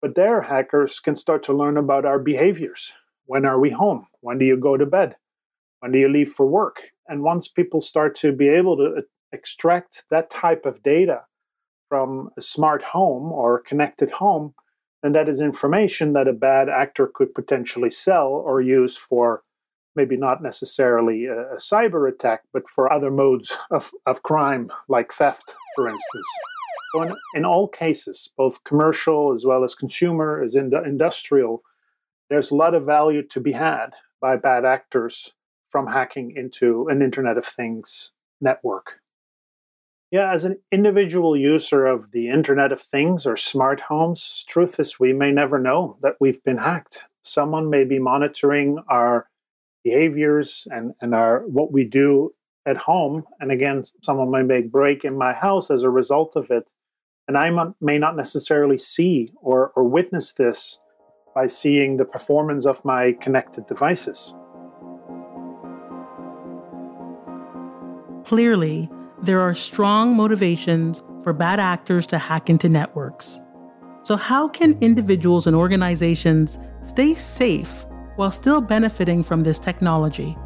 but 0.03 0.17
there 0.17 0.43
hackers 0.43 0.99
can 0.99 1.15
start 1.15 1.45
to 1.45 1.57
learn 1.57 1.77
about 1.77 2.05
our 2.05 2.19
behaviors. 2.19 2.93
When 3.27 3.47
are 3.47 3.61
we 3.61 3.71
home? 3.71 4.09
When 4.21 4.39
do 4.39 4.45
you 4.45 4.57
go 4.57 4.77
to 4.77 4.85
bed? 4.85 5.15
When 5.79 5.93
do 5.93 5.99
you 5.99 6.09
leave 6.09 6.33
for 6.33 6.47
work? 6.47 6.83
And 7.07 7.23
once 7.23 7.47
people 7.47 7.81
start 7.81 8.17
to 8.17 8.33
be 8.33 8.49
able 8.49 8.77
to 8.77 8.95
uh, 8.99 9.03
extract 9.33 10.05
that 10.11 10.29
type 10.29 10.67
of 10.67 10.83
data 10.83 11.23
from 11.89 12.31
a 12.37 12.43
smart 12.43 12.83
home 12.83 13.33
or 13.33 13.61
connected 13.61 14.11
home, 14.11 14.55
then 15.03 15.13
that 15.13 15.29
is 15.29 15.41
information 15.41 16.13
that 16.15 16.27
a 16.27 16.33
bad 16.33 16.69
actor 16.69 17.11
could 17.15 17.33
potentially 17.35 17.91
sell 17.91 18.29
or 18.29 18.61
use 18.61 18.97
for 18.97 19.43
maybe 19.97 20.17
not 20.17 20.43
necessarily 20.43 21.27
a, 21.27 21.53
a 21.53 21.57
cyber 21.57 22.09
attack, 22.09 22.43
but 22.53 22.69
for 22.69 22.93
other 22.93 23.11
modes 23.11 23.57
of, 23.71 23.91
of 24.07 24.23
crime, 24.23 24.71
like 24.89 25.13
theft, 25.13 25.55
for 25.75 25.89
instance. 25.89 26.27
So 26.93 27.03
in, 27.03 27.15
in 27.35 27.45
all 27.45 27.69
cases, 27.69 28.33
both 28.37 28.65
commercial 28.65 29.33
as 29.33 29.45
well 29.45 29.65
as 29.65 29.75
consumer, 29.75 30.43
as 30.43 30.55
in 30.55 30.73
industrial, 30.85 31.63
there's 32.31 32.51
a 32.51 32.57
lot 32.57 32.75
of 32.75 32.85
value 32.85 33.23
to 33.29 33.41
be 33.41 33.53
had 33.53 33.91
by 34.21 34.37
bad 34.37 34.65
actors 34.65 35.35
from 35.69 35.89
hacking 35.89 36.35
into 36.37 36.89
an 36.89 37.03
Internet 37.03 37.37
of 37.37 37.45
Things 37.45 38.13
network. 38.41 39.01
Yeah, 40.11 40.33
as 40.33 40.45
an 40.45 40.59
individual 40.73 41.37
user 41.37 41.87
of 41.87 42.13
the 42.13 42.31
Internet 42.31 42.73
of 42.73 42.81
Things 42.81 43.27
or 43.27 43.37
smart 43.37 43.81
homes, 43.81 44.45
truth 44.49 44.81
is 44.81 44.99
we 44.99 45.13
may 45.13 45.31
never 45.31 45.59
know 45.59 45.99
that 46.01 46.15
we've 46.19 46.43
been 46.45 46.57
hacked. 46.57 47.05
Someone 47.23 47.69
may 47.69 47.85
be 47.85 47.99
monitoring 47.99 48.79
our 48.89 49.29
behaviors 49.85 50.67
and, 50.71 50.95
and 51.01 51.15
our 51.15 51.41
what 51.47 51.73
we 51.73 51.85
do 51.85 52.33
at 52.67 52.77
home. 52.77 53.25
And 53.41 53.51
again, 53.51 53.85
someone 54.03 54.31
may 54.31 54.43
make 54.43 54.71
break 54.71 55.05
in 55.05 55.17
my 55.17 55.33
house 55.33 55.71
as 55.71 55.83
a 55.83 55.91
result 55.91 56.37
of 56.37 56.51
it. 56.51 56.71
And 57.27 57.37
I 57.37 57.51
may 57.81 57.99
not 57.99 58.17
necessarily 58.17 58.79
see 58.79 59.33
or, 59.37 59.73
or 59.77 59.85
witness 59.85 60.33
this 60.33 60.79
by 61.35 61.47
seeing 61.47 61.97
the 61.97 62.05
performance 62.05 62.67
of 62.67 62.85
my 62.85 63.13
connected 63.21 63.67
devices. 63.67 64.35
Clearly, 68.25 68.91
there 69.23 69.41
are 69.41 69.55
strong 69.55 70.17
motivations 70.17 71.03
for 71.23 71.33
bad 71.33 71.61
actors 71.61 72.07
to 72.09 72.19
hack 72.19 72.49
into 72.51 72.69
networks. 72.69 73.41
So, 74.03 74.17
how 74.17 74.49
can 74.49 74.79
individuals 74.81 75.47
and 75.47 75.57
organizations 75.57 76.59
stay 76.83 77.15
safe 77.15 77.85
while 78.19 78.33
still 78.33 78.61
benefiting 78.61 79.23
from 79.23 79.45
this 79.45 79.61
technology. 79.61 80.37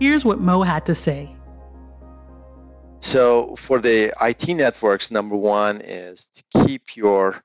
Here's 0.00 0.24
what 0.24 0.40
Mo 0.40 0.62
had 0.62 0.86
to 0.86 0.94
say. 0.94 1.36
So, 3.00 3.54
for 3.56 3.78
the 3.78 4.10
IT 4.22 4.48
networks, 4.54 5.10
number 5.10 5.36
one 5.36 5.82
is 5.82 6.30
to 6.32 6.64
keep 6.64 6.96
your 6.96 7.42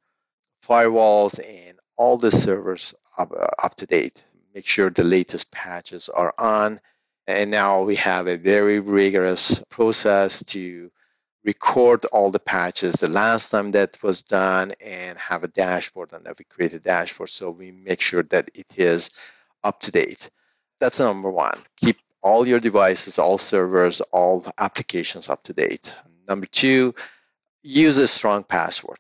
firewalls 0.65 1.41
and 1.45 1.77
all 1.97 2.15
the 2.15 2.31
servers 2.31 2.95
up, 3.17 3.33
uh, 3.33 3.47
up 3.61 3.75
to 3.75 3.85
date. 3.85 4.23
Make 4.55 4.65
sure 4.65 4.89
the 4.89 5.03
latest 5.03 5.51
patches 5.51 6.07
are 6.07 6.33
on. 6.39 6.79
And 7.27 7.51
now 7.51 7.81
we 7.81 7.95
have 7.95 8.27
a 8.27 8.37
very 8.37 8.79
rigorous 8.79 9.61
process 9.69 10.41
to 10.45 10.89
record 11.43 12.05
all 12.05 12.29
the 12.31 12.39
patches 12.39 12.95
the 12.95 13.09
last 13.09 13.49
time 13.49 13.71
that 13.71 13.97
was 14.03 14.21
done 14.21 14.71
and 14.85 15.17
have 15.17 15.43
a 15.43 15.47
dashboard 15.47 16.13
and 16.13 16.27
we 16.37 16.45
create 16.45 16.73
a 16.73 16.79
dashboard. 16.79 17.29
So 17.29 17.49
we 17.49 17.71
make 17.71 18.01
sure 18.01 18.23
that 18.23 18.49
it 18.53 18.77
is 18.77 19.09
up 19.63 19.79
to 19.81 19.91
date. 19.91 20.29
That's 20.79 20.99
number 20.99 21.31
one. 21.31 21.57
Keep 21.77 21.97
all 22.21 22.47
your 22.47 22.59
devices 22.59 23.17
all 23.17 23.37
servers 23.37 24.01
all 24.11 24.45
applications 24.59 25.29
up 25.29 25.43
to 25.43 25.53
date. 25.53 25.93
Number 26.27 26.45
two 26.45 26.93
use 27.63 27.97
a 27.97 28.07
strong 28.07 28.43
password. 28.43 28.99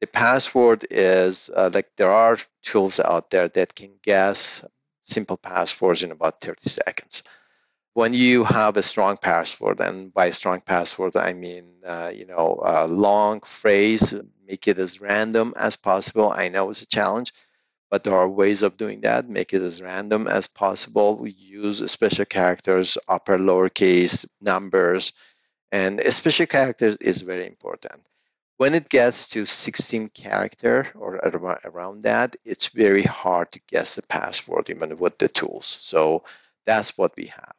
The 0.00 0.06
password 0.06 0.84
is 0.90 1.50
uh, 1.54 1.70
like 1.72 1.90
there 1.96 2.10
are 2.10 2.38
tools 2.62 2.98
out 3.00 3.30
there 3.30 3.48
that 3.48 3.74
can 3.74 3.92
guess 4.02 4.66
simple 5.02 5.36
passwords 5.36 6.02
in 6.02 6.10
about 6.10 6.40
30 6.40 6.68
seconds 6.68 7.22
when 7.94 8.14
you 8.14 8.44
have 8.44 8.76
a 8.76 8.82
strong 8.82 9.16
password, 9.18 9.80
and 9.80 10.12
by 10.14 10.30
strong 10.30 10.60
password 10.62 11.16
I 11.16 11.32
mean 11.32 11.64
uh, 11.86 12.10
you 12.14 12.26
know 12.26 12.60
a 12.64 12.86
long 12.86 13.40
phrase, 13.40 14.14
make 14.46 14.68
it 14.68 14.78
as 14.78 15.00
random 15.00 15.54
as 15.56 15.76
possible. 15.76 16.30
I 16.32 16.48
know 16.48 16.70
it's 16.70 16.82
a 16.82 16.86
challenge, 16.86 17.32
but 17.90 18.04
there 18.04 18.16
are 18.16 18.28
ways 18.28 18.62
of 18.62 18.76
doing 18.78 19.00
that. 19.02 19.28
Make 19.28 19.52
it 19.54 19.62
as 19.62 19.82
random 19.82 20.26
as 20.28 20.46
possible. 20.46 21.26
Use 21.28 21.90
special 21.90 22.24
characters, 22.26 22.98
upper, 23.08 23.38
lowercase 23.38 24.26
numbers, 24.40 25.12
And 25.72 26.00
special 26.12 26.46
characters 26.46 26.96
is 27.00 27.22
very 27.22 27.46
important. 27.46 28.08
When 28.58 28.74
it 28.74 28.88
gets 28.88 29.28
to 29.30 29.46
16 29.46 30.08
character 30.10 30.88
or 30.94 31.16
around 31.16 32.02
that, 32.04 32.36
it's 32.44 32.68
very 32.68 33.02
hard 33.02 33.52
to 33.52 33.60
guess 33.68 33.96
the 33.96 34.02
password 34.02 34.70
even 34.70 34.96
with 34.98 35.18
the 35.18 35.28
tools. 35.28 35.66
So 35.66 36.24
that's 36.66 36.96
what 36.98 37.16
we 37.16 37.26
have. 37.26 37.54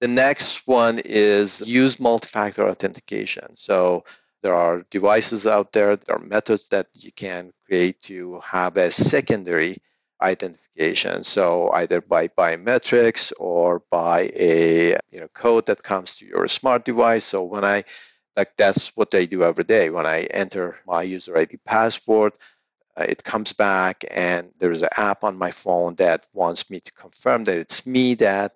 The 0.00 0.08
next 0.08 0.66
one 0.66 1.00
is 1.04 1.62
use 1.66 1.98
multi-factor 1.98 2.68
authentication. 2.68 3.56
So 3.56 4.04
there 4.42 4.54
are 4.54 4.84
devices 4.90 5.46
out 5.46 5.72
there, 5.72 5.96
there 5.96 6.16
are 6.16 6.24
methods 6.24 6.68
that 6.68 6.86
you 6.94 7.10
can 7.12 7.50
create 7.66 8.00
to 8.02 8.40
have 8.40 8.76
a 8.76 8.90
secondary 8.90 9.78
identification. 10.22 11.22
So 11.24 11.70
either 11.72 12.00
by 12.00 12.28
biometrics 12.28 13.32
or 13.38 13.82
by 13.90 14.30
a 14.34 14.96
you 15.10 15.20
know 15.20 15.28
code 15.34 15.66
that 15.66 15.82
comes 15.82 16.16
to 16.16 16.26
your 16.26 16.46
smart 16.48 16.84
device. 16.84 17.24
So 17.24 17.42
when 17.42 17.64
I 17.64 17.84
like 18.36 18.56
that's 18.56 18.96
what 18.96 19.14
I 19.14 19.24
do 19.24 19.42
every 19.42 19.64
day. 19.64 19.90
When 19.90 20.06
I 20.06 20.22
enter 20.30 20.78
my 20.86 21.02
user 21.02 21.36
ID 21.36 21.58
password, 21.64 22.32
uh, 22.96 23.04
it 23.08 23.24
comes 23.24 23.52
back 23.52 24.04
and 24.12 24.52
there's 24.58 24.82
an 24.82 24.90
app 24.96 25.24
on 25.24 25.36
my 25.38 25.50
phone 25.50 25.96
that 25.96 26.26
wants 26.32 26.70
me 26.70 26.78
to 26.80 26.92
confirm 26.92 27.44
that 27.44 27.58
it's 27.58 27.84
me 27.86 28.14
that 28.14 28.52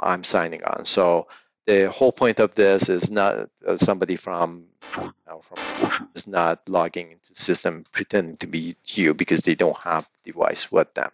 I'm 0.00 0.24
signing 0.24 0.62
on. 0.64 0.84
So 0.84 1.26
the 1.66 1.90
whole 1.90 2.12
point 2.12 2.38
of 2.38 2.54
this 2.54 2.88
is 2.88 3.10
not 3.10 3.48
uh, 3.66 3.76
somebody 3.76 4.16
from 4.16 4.66
you 4.98 5.12
know, 5.26 5.40
from 5.40 5.58
is 6.14 6.28
not 6.28 6.68
logging 6.68 7.10
into 7.12 7.34
the 7.34 7.40
system 7.40 7.84
pretending 7.92 8.36
to 8.36 8.46
be 8.46 8.76
you 8.86 9.14
because 9.14 9.40
they 9.40 9.54
don't 9.54 9.76
have 9.78 10.08
device 10.24 10.70
with 10.70 10.92
them. 10.94 11.10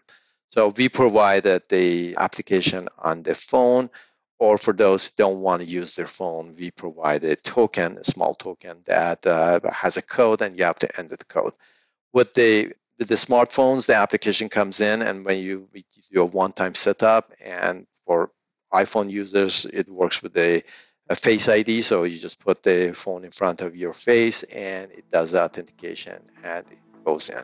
So 0.51 0.73
we 0.77 0.89
provided 0.89 1.63
the 1.71 2.15
application 2.19 2.89
on 2.99 3.23
the 3.23 3.35
phone, 3.35 3.89
or 4.39 4.59
for 4.59 4.75
those 4.75 5.07
who 5.07 5.13
don't 5.17 5.41
want 5.41 5.63
to 5.63 5.69
use 5.69 5.97
their 5.97 6.07
phone, 6.07 6.55
we 6.59 6.71
provide 6.71 7.25
a 7.25 7.37
token, 7.37 7.97
a 7.97 8.05
small 8.05 8.35
token 8.35 8.83
that 8.87 9.27
uh, 9.27 9.61
has 9.73 9.97
a 9.97 10.03
code, 10.03 10.43
and 10.43 10.59
you 10.59 10.65
have 10.65 10.79
to 10.81 10.89
enter 10.99 11.17
the 11.17 11.25
code. 11.25 11.55
With 12.13 12.35
the 12.35 12.75
with 12.99 13.09
the 13.09 13.15
smartphones, 13.15 13.87
the 13.87 13.95
application 13.95 14.51
comes 14.51 14.83
in, 14.83 15.01
and 15.01 15.25
when 15.25 15.39
you, 15.39 15.67
you 15.73 15.83
do 16.13 16.21
a 16.21 16.27
one-time 16.27 16.75
setup, 16.75 17.33
and 17.43 17.87
for 18.05 18.31
iPhone 18.73 19.11
users, 19.11 19.67
it 19.67 19.89
works 19.89 20.23
with 20.23 20.37
a, 20.37 20.63
a, 21.09 21.17
Face 21.17 21.49
ID. 21.49 21.83
So 21.83 22.05
you 22.05 22.19
just 22.19 22.39
put 22.39 22.63
the 22.63 22.93
phone 22.95 23.25
in 23.25 23.31
front 23.31 23.61
of 23.61 23.77
your 23.77 23.93
face 23.93 24.43
and 24.45 24.91
it 24.93 25.05
does 25.11 25.33
the 25.33 25.43
authentication 25.43 26.19
and 26.45 26.65
it 26.71 26.79
goes 27.05 27.29
in. 27.29 27.43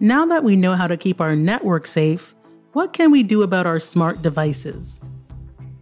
Now 0.00 0.26
that 0.26 0.42
we 0.42 0.56
know 0.56 0.74
how 0.74 0.88
to 0.88 0.96
keep 0.96 1.20
our 1.20 1.36
network 1.36 1.86
safe, 1.86 2.34
what 2.72 2.92
can 2.92 3.12
we 3.12 3.22
do 3.22 3.42
about 3.42 3.66
our 3.66 3.78
smart 3.78 4.20
devices? 4.20 5.00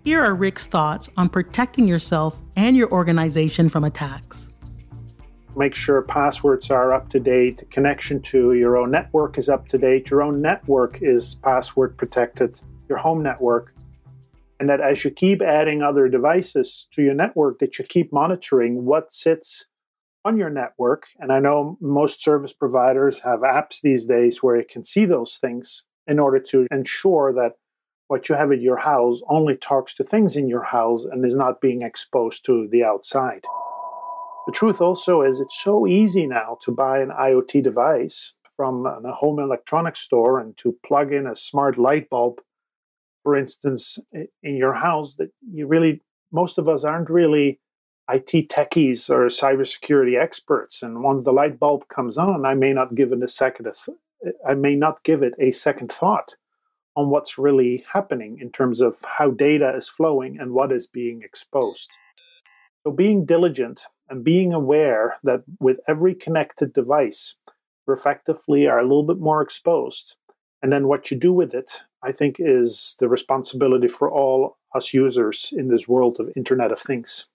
Here 0.04 0.22
are 0.22 0.34
Rick's 0.34 0.66
thoughts 0.66 1.08
on 1.16 1.28
protecting 1.28 1.88
yourself 1.88 2.38
and 2.56 2.76
your 2.76 2.90
organization 2.90 3.68
from 3.68 3.84
attacks. 3.84 4.48
Make 5.56 5.74
sure 5.74 6.02
passwords 6.02 6.70
are 6.70 6.92
up 6.92 7.08
to 7.10 7.20
date, 7.20 7.62
connection 7.70 8.20
to 8.22 8.54
your 8.54 8.76
own 8.76 8.90
network 8.90 9.38
is 9.38 9.48
up 9.48 9.68
to 9.68 9.78
date, 9.78 10.10
your 10.10 10.22
own 10.22 10.42
network 10.42 10.98
is 11.00 11.36
password 11.36 11.96
protected, 11.96 12.60
your 12.88 12.98
home 12.98 13.22
network 13.22 13.74
and 14.62 14.70
that 14.70 14.80
as 14.80 15.02
you 15.02 15.10
keep 15.10 15.42
adding 15.42 15.82
other 15.82 16.08
devices 16.08 16.86
to 16.92 17.02
your 17.02 17.14
network 17.14 17.58
that 17.58 17.80
you 17.80 17.84
keep 17.84 18.12
monitoring 18.12 18.84
what 18.84 19.12
sits 19.12 19.66
on 20.24 20.38
your 20.38 20.50
network. 20.50 21.08
And 21.18 21.32
i 21.32 21.40
know 21.40 21.76
most 21.80 22.22
service 22.22 22.52
providers 22.52 23.22
have 23.24 23.40
apps 23.40 23.80
these 23.80 24.06
days 24.06 24.40
where 24.40 24.56
you 24.56 24.64
can 24.64 24.84
see 24.84 25.04
those 25.04 25.36
things 25.40 25.84
in 26.06 26.20
order 26.20 26.38
to 26.38 26.68
ensure 26.70 27.32
that 27.32 27.54
what 28.06 28.28
you 28.28 28.36
have 28.36 28.52
at 28.52 28.60
your 28.60 28.76
house 28.76 29.20
only 29.28 29.56
talks 29.56 29.96
to 29.96 30.04
things 30.04 30.36
in 30.36 30.46
your 30.46 30.62
house 30.62 31.06
and 31.06 31.24
is 31.24 31.34
not 31.34 31.60
being 31.60 31.82
exposed 31.82 32.46
to 32.46 32.68
the 32.70 32.84
outside. 32.84 33.42
The 34.46 34.52
truth 34.52 34.80
also 34.80 35.22
is 35.22 35.40
it's 35.40 35.60
so 35.60 35.88
easy 35.88 36.28
now 36.28 36.58
to 36.62 36.70
buy 36.70 37.00
an 37.00 37.10
iot 37.10 37.60
device 37.64 38.34
from 38.56 38.86
a 38.86 39.12
home 39.12 39.40
electronics 39.40 40.02
store 40.02 40.38
and 40.38 40.56
to 40.58 40.76
plug 40.86 41.12
in 41.12 41.26
a 41.26 41.34
smart 41.34 41.78
light 41.78 42.08
bulb 42.08 42.40
for 43.22 43.36
instance, 43.36 43.98
in 44.12 44.56
your 44.56 44.74
house 44.74 45.16
that 45.16 45.30
you 45.52 45.66
really, 45.66 46.02
most 46.32 46.58
of 46.58 46.68
us 46.68 46.84
aren't 46.84 47.10
really 47.10 47.60
IT 48.10 48.48
techies 48.48 49.08
or 49.08 49.26
cybersecurity 49.26 50.20
experts. 50.20 50.82
And 50.82 51.02
once 51.02 51.24
the 51.24 51.32
light 51.32 51.58
bulb 51.58 51.88
comes 51.88 52.18
on, 52.18 52.44
I 52.44 52.54
may 52.54 52.72
not 52.72 52.94
give 52.94 53.12
it 53.12 53.22
a 53.22 53.28
second, 53.28 53.68
I 54.46 54.54
may 54.54 54.74
not 54.74 55.02
give 55.04 55.22
it 55.22 55.34
a 55.38 55.52
second 55.52 55.92
thought 55.92 56.34
on 56.94 57.10
what's 57.10 57.38
really 57.38 57.84
happening 57.92 58.38
in 58.40 58.50
terms 58.50 58.80
of 58.80 58.96
how 59.18 59.30
data 59.30 59.74
is 59.76 59.88
flowing 59.88 60.38
and 60.38 60.52
what 60.52 60.72
is 60.72 60.86
being 60.86 61.22
exposed. 61.22 61.90
So 62.84 62.92
being 62.92 63.24
diligent 63.24 63.82
and 64.10 64.24
being 64.24 64.52
aware 64.52 65.16
that 65.22 65.42
with 65.60 65.78
every 65.88 66.14
connected 66.14 66.72
device, 66.72 67.36
we 67.86 67.94
effectively 67.94 68.66
are 68.66 68.78
a 68.78 68.82
little 68.82 69.04
bit 69.04 69.18
more 69.18 69.40
exposed. 69.40 70.16
And 70.62 70.72
then 70.72 70.86
what 70.86 71.10
you 71.10 71.16
do 71.16 71.32
with 71.32 71.54
it 71.54 71.82
I 72.04 72.12
think, 72.12 72.36
is 72.38 72.96
the 72.98 73.08
responsibility 73.08 73.88
for 73.88 74.10
all 74.10 74.58
us 74.74 74.92
users 74.92 75.52
in 75.56 75.68
this 75.68 75.86
world 75.86 76.18
of 76.18 76.30
Internet 76.34 76.72
of 76.72 76.80
Things. 76.80 77.26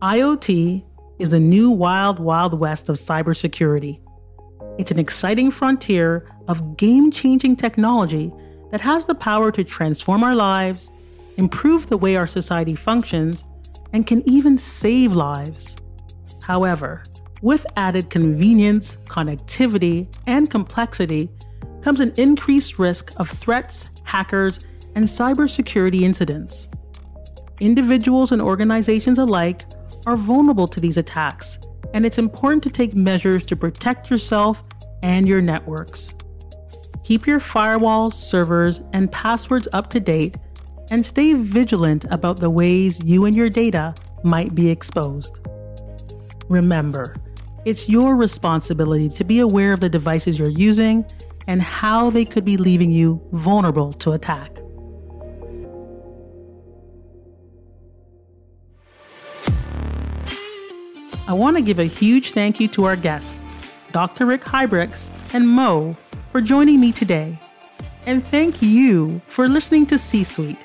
IoT 0.00 0.84
is 1.18 1.32
a 1.32 1.40
new 1.40 1.70
wild, 1.70 2.18
wild 2.18 2.58
west 2.58 2.88
of 2.88 2.96
cybersecurity. 2.96 4.00
It's 4.78 4.90
an 4.90 4.98
exciting 4.98 5.50
frontier 5.50 6.28
of 6.48 6.76
game 6.76 7.10
changing 7.10 7.56
technology 7.56 8.32
that 8.70 8.80
has 8.80 9.06
the 9.06 9.14
power 9.14 9.52
to 9.52 9.62
transform 9.62 10.24
our 10.24 10.34
lives, 10.34 10.90
improve 11.36 11.88
the 11.88 11.96
way 11.96 12.16
our 12.16 12.26
society 12.26 12.74
functions, 12.74 13.44
and 13.92 14.06
can 14.06 14.28
even 14.28 14.58
save 14.58 15.12
lives. 15.12 15.76
However, 16.42 17.02
with 17.44 17.66
added 17.76 18.08
convenience, 18.08 18.96
connectivity, 19.04 20.08
and 20.26 20.50
complexity 20.50 21.28
comes 21.82 22.00
an 22.00 22.10
increased 22.16 22.78
risk 22.78 23.12
of 23.18 23.28
threats, 23.28 23.90
hackers, 24.02 24.60
and 24.94 25.04
cybersecurity 25.04 26.00
incidents. 26.00 26.68
Individuals 27.60 28.32
and 28.32 28.40
organizations 28.40 29.18
alike 29.18 29.66
are 30.06 30.16
vulnerable 30.16 30.66
to 30.66 30.80
these 30.80 30.96
attacks, 30.96 31.58
and 31.92 32.06
it's 32.06 32.16
important 32.16 32.62
to 32.62 32.70
take 32.70 32.94
measures 32.94 33.44
to 33.44 33.54
protect 33.54 34.10
yourself 34.10 34.64
and 35.02 35.28
your 35.28 35.42
networks. 35.42 36.14
Keep 37.02 37.26
your 37.26 37.40
firewalls, 37.40 38.14
servers, 38.14 38.80
and 38.94 39.12
passwords 39.12 39.68
up 39.74 39.90
to 39.90 40.00
date, 40.00 40.38
and 40.90 41.04
stay 41.04 41.34
vigilant 41.34 42.06
about 42.10 42.40
the 42.40 42.48
ways 42.48 43.04
you 43.04 43.26
and 43.26 43.36
your 43.36 43.50
data 43.50 43.94
might 44.22 44.54
be 44.54 44.70
exposed. 44.70 45.40
Remember, 46.48 47.14
it's 47.64 47.88
your 47.88 48.14
responsibility 48.14 49.08
to 49.08 49.24
be 49.24 49.40
aware 49.40 49.72
of 49.72 49.80
the 49.80 49.88
devices 49.88 50.38
you're 50.38 50.48
using 50.48 51.04
and 51.46 51.62
how 51.62 52.10
they 52.10 52.24
could 52.24 52.44
be 52.44 52.56
leaving 52.56 52.90
you 52.90 53.20
vulnerable 53.32 53.92
to 53.92 54.12
attack. 54.12 54.50
I 61.26 61.32
want 61.32 61.56
to 61.56 61.62
give 61.62 61.78
a 61.78 61.84
huge 61.84 62.32
thank 62.32 62.60
you 62.60 62.68
to 62.68 62.84
our 62.84 62.96
guests, 62.96 63.44
Dr. 63.92 64.26
Rick 64.26 64.42
Huijbregts 64.42 65.34
and 65.34 65.48
Mo, 65.48 65.96
for 66.30 66.42
joining 66.42 66.80
me 66.80 66.92
today. 66.92 67.38
And 68.04 68.22
thank 68.22 68.60
you 68.60 69.20
for 69.24 69.48
listening 69.48 69.86
to 69.86 69.96
C 69.96 70.22
Suite. 70.22 70.58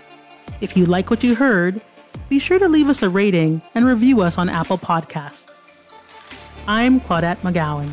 If 0.59 0.75
you 0.75 0.85
like 0.85 1.09
what 1.09 1.23
you 1.23 1.35
heard, 1.35 1.79
be 2.27 2.39
sure 2.39 2.59
to 2.59 2.67
leave 2.67 2.89
us 2.89 3.01
a 3.01 3.09
rating 3.09 3.61
and 3.73 3.85
review 3.85 4.19
us 4.21 4.37
on 4.37 4.49
Apple 4.49 4.77
Podcasts. 4.77 5.48
I'm 6.71 7.01
Claudette 7.01 7.39
McGowan. 7.39 7.89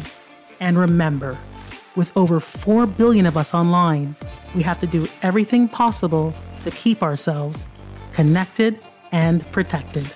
And 0.60 0.76
remember, 0.76 1.38
with 1.96 2.14
over 2.14 2.40
4 2.40 2.84
billion 2.86 3.24
of 3.24 3.34
us 3.34 3.54
online, 3.54 4.14
we 4.54 4.62
have 4.64 4.78
to 4.80 4.86
do 4.86 5.08
everything 5.22 5.66
possible 5.66 6.34
to 6.62 6.70
keep 6.70 7.02
ourselves 7.02 7.66
connected 8.12 8.84
and 9.12 9.50
protected. 9.50 10.12